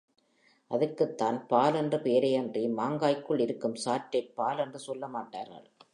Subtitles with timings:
[0.71, 5.67] அதற்குத்தான் பால் என்று பெயரேயன்றி மாங்காய்க்குள் இருக்கும் சாற்றைப் பால் என்று சொல்ல மாட்டார்கள்.